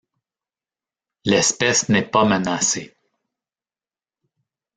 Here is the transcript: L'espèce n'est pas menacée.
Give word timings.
L'espèce 1.25 1.87
n'est 1.87 2.01
pas 2.09 2.25
menacée. 2.25 2.97